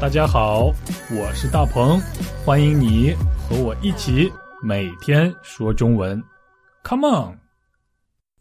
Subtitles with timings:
[0.00, 0.66] 大家好，
[1.10, 2.00] 我是大鹏，
[2.44, 4.30] 欢迎你和我一起
[4.62, 6.22] 每天说中文
[6.84, 7.38] ，Come on！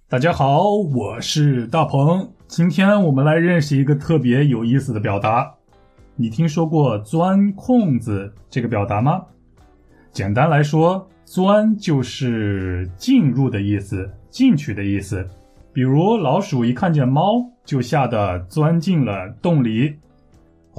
[0.07, 5.51] 大家好，我是大鹏，今天我们来认识一个特别有意思的表达。
[6.15, 9.23] 你听说过“钻空子”这个表达吗？
[10.11, 15.27] 简单来说，“钻”就是进入的意思，进去的意思。
[15.73, 19.97] 比如老鼠一看见猫，就吓得钻进了洞里。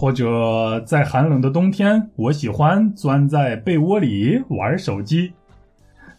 [0.01, 5.33] 或者在寒冷的冬天，我喜欢钻在被窝里玩手机。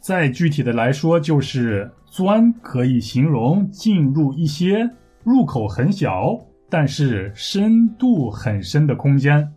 [0.01, 4.89] 再具体的来说，就是“钻”可以形容进入一些
[5.23, 6.37] 入口很小，
[6.69, 9.49] 但是深度很深的空间，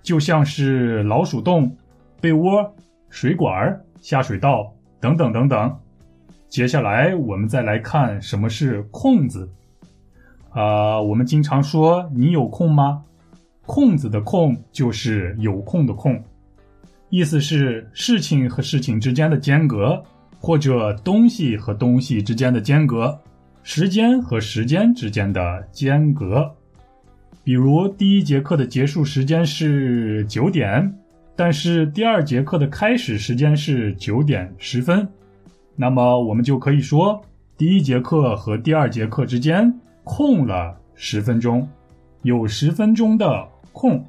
[0.00, 1.76] 就像是老鼠洞、
[2.20, 2.72] 被窝、
[3.08, 5.76] 水管、下水道等等等等。
[6.48, 9.50] 接下来我们再来看什么是“空子”。
[10.54, 13.02] 啊，我们经常说“你有空吗？”
[13.66, 16.22] 空子的空就是有空的空，
[17.10, 20.00] 意思是事情和事情之间的间隔，
[20.38, 23.18] 或者东西和东西之间的间隔，
[23.64, 26.48] 时间和时间之间的间隔。
[27.42, 30.94] 比如第一节课的结束时间是九点，
[31.34, 35.06] 但是第二节课的开始时间是九点十分，
[35.74, 37.20] 那么我们就可以说
[37.56, 39.72] 第一节课和第二节课之间
[40.04, 41.68] 空了十分钟，
[42.22, 43.48] 有十分钟的。
[43.78, 44.02] 空，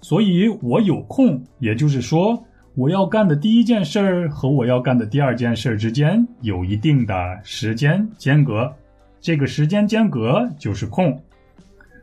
[0.00, 2.36] 所以我有空，也就是说，
[2.74, 8.74] 我要干的第一件事儿和我要干的第二件事之间有一定的时间间隔，
[9.20, 11.16] 这个时间间隔就是空。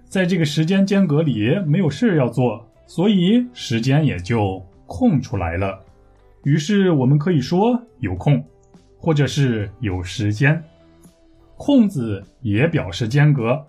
[0.07, 5.77] 在这个时间间隔里没有事要做，所以时间也就空出来了。
[6.45, 8.41] 于是我们可以说有空，
[8.97, 10.63] 或者是有时间。
[11.57, 13.61] 空字也表示间隔。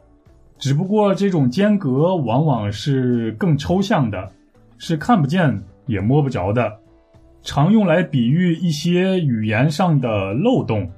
[0.59, 4.33] 只不过这种间隔往往是更抽象的，
[4.79, 6.81] 是看不见也摸不着的，
[7.43, 10.91] 常用来比喻一些语言上的漏洞、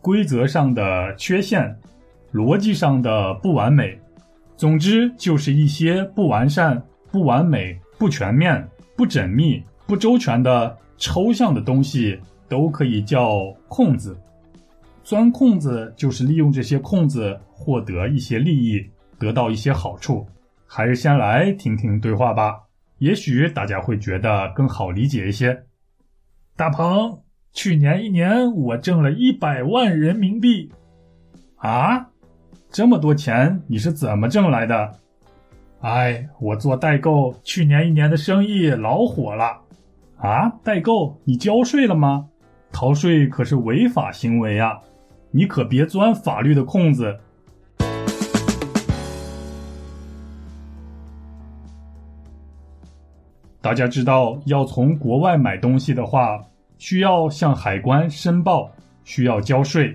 [0.00, 1.76] 规则上的缺陷、
[2.32, 3.98] 逻辑上的不完美。
[4.56, 6.80] 总之，就是一些不完善、
[7.10, 14.16] 不完美、不全面、不缜密、不周全的抽象的东西，都可以叫空子。
[15.04, 18.82] 钻空子就是利用这些空子获得一些利益，
[19.18, 20.26] 得到一些好处。
[20.66, 22.58] 还是先来听听对话吧，
[22.98, 25.64] 也许大家会觉得更好理解一些。
[26.56, 27.20] 大鹏，
[27.52, 30.72] 去年一年我挣了一百万人民币。
[31.56, 32.08] 啊，
[32.70, 34.98] 这么多钱你是怎么挣来的？
[35.80, 39.60] 哎，我做代购，去年一年的生意老火了。
[40.16, 42.26] 啊，代购，你交税了吗？
[42.72, 44.80] 逃税可是违法行为呀！
[45.36, 47.18] 你可别钻法律的空子。
[53.60, 56.40] 大家知道，要从国外买东西的话，
[56.78, 58.70] 需要向海关申报，
[59.02, 59.92] 需要交税。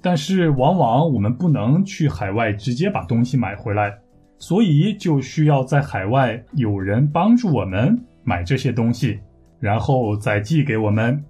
[0.00, 3.98] 但是，往往我们不能去海外直接把东西买回来，
[4.38, 9.20] 所以就需要在海外有人帮助我们买这些东西，
[9.60, 11.22] 然后再寄给我们。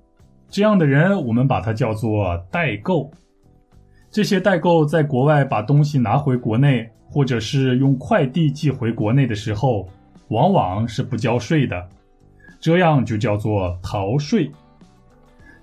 [0.51, 3.11] 这样的人，我们把它叫做代购。
[4.11, 9.87] 这些代购在国外把东西拿回国内，或者是用快递寄回国内的时候，
[10.29, 11.87] 往往是不交税的，
[12.59, 14.51] 这样就叫做逃税。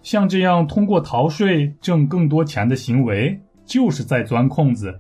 [0.03, 4.96] 像这样通过逃税挣更多钱的行为，就是在钻空子，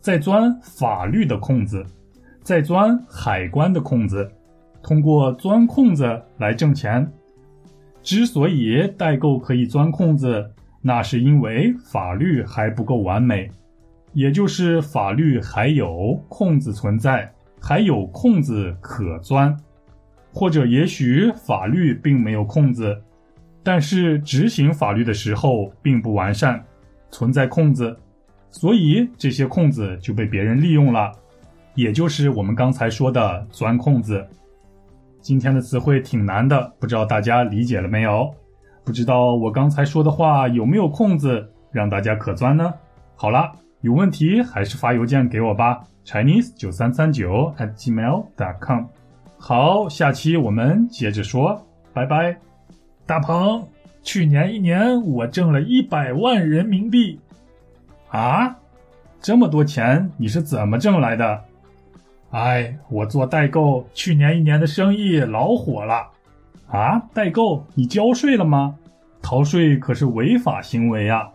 [0.00, 1.84] 在钻法律的空子，
[2.44, 4.30] 在钻海关的空子，
[4.80, 7.04] 通过钻空子来挣钱。
[8.04, 10.48] 之所以代购可以钻空子，
[10.82, 13.50] 那是因为法律还不够完美，
[14.12, 19.56] 也就是法律还有空子存在，还有空子可钻，
[20.34, 22.94] 或者也许法律并没有空子，
[23.62, 26.62] 但是执行法律的时候并不完善，
[27.10, 27.96] 存在空子，
[28.50, 31.10] 所以这些空子就被别人利用了，
[31.74, 34.22] 也就是我们刚才说的钻空子。
[35.24, 38.30] 今天的词汇挺难的，不知道大家理解了没有？
[38.84, 42.74] 不知道我刚才说的话有没有空子让大家可钻呢？
[43.16, 43.50] 好了，
[43.80, 48.84] 有问题还是发邮件给我吧，Chinese 九三三九 at gmail dot com。
[49.38, 51.58] 好，下期我们接着说，
[51.94, 52.36] 拜拜。
[53.06, 53.66] 大鹏，
[54.02, 57.18] 去年一年我挣了一百万人民币。
[58.10, 58.54] 啊，
[59.22, 61.42] 这么多钱你是怎么挣来的？
[62.34, 66.10] 哎，我做代购，去年一年的生意老火了。
[66.66, 68.74] 啊，代购，你交税了吗？
[69.22, 71.28] 逃税可是违法行为呀！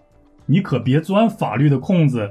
[0.45, 2.29] 你可别钻法律的空子。